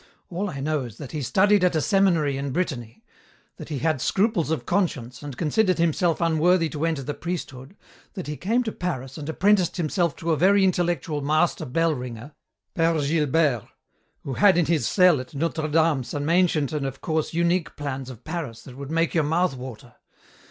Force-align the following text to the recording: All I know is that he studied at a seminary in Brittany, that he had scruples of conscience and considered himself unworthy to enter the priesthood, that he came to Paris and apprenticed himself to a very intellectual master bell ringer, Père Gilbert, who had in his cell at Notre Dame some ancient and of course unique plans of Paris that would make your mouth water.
All 0.31 0.49
I 0.49 0.61
know 0.61 0.85
is 0.85 0.97
that 0.97 1.11
he 1.11 1.21
studied 1.21 1.63
at 1.63 1.75
a 1.75 1.79
seminary 1.79 2.35
in 2.35 2.49
Brittany, 2.49 3.03
that 3.57 3.69
he 3.69 3.77
had 3.77 4.01
scruples 4.01 4.49
of 4.49 4.65
conscience 4.65 5.21
and 5.21 5.37
considered 5.37 5.77
himself 5.77 6.19
unworthy 6.19 6.69
to 6.69 6.87
enter 6.87 7.03
the 7.03 7.13
priesthood, 7.13 7.77
that 8.15 8.25
he 8.25 8.35
came 8.35 8.63
to 8.63 8.71
Paris 8.71 9.19
and 9.19 9.29
apprenticed 9.29 9.77
himself 9.77 10.15
to 10.15 10.31
a 10.31 10.37
very 10.37 10.63
intellectual 10.63 11.21
master 11.21 11.65
bell 11.67 11.93
ringer, 11.93 12.31
Père 12.75 13.07
Gilbert, 13.07 13.65
who 14.23 14.33
had 14.33 14.57
in 14.57 14.65
his 14.65 14.87
cell 14.87 15.19
at 15.21 15.35
Notre 15.35 15.67
Dame 15.67 16.03
some 16.03 16.27
ancient 16.31 16.73
and 16.73 16.87
of 16.87 16.99
course 17.01 17.35
unique 17.35 17.75
plans 17.75 18.09
of 18.09 18.23
Paris 18.23 18.63
that 18.63 18.75
would 18.77 18.89
make 18.89 19.13
your 19.13 19.23
mouth 19.23 19.55
water. 19.55 19.97